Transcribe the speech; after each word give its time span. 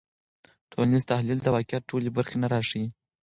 ټولنیز 0.71 1.03
تحلیل 1.11 1.39
د 1.41 1.47
واقعیت 1.55 1.83
ټولې 1.89 2.09
برخې 2.17 2.37
نه 2.43 2.47
راښيي. 2.53 2.87